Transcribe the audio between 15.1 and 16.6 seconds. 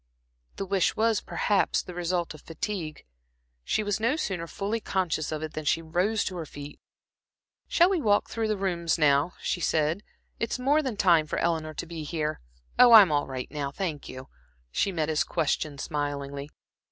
question smilingly.